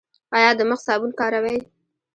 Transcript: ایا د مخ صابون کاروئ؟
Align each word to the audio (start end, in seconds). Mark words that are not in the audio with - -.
ایا 0.37 0.51
د 0.57 0.61
مخ 0.69 0.79
صابون 0.87 1.11
کاروئ؟ 1.19 1.57